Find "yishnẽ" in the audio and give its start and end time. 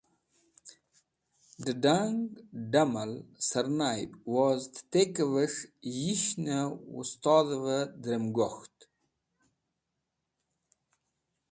6.01-6.61